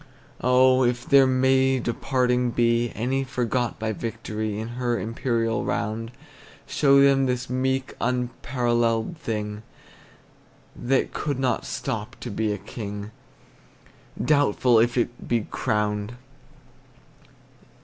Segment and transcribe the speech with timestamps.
[0.43, 6.11] Oh, if there may departing be Any forgot by victory In her imperial round,
[6.65, 9.61] Show them this meek apparelled thing,
[10.75, 13.11] That could not stop to be a king,
[14.19, 16.15] Doubtful if it be crowned!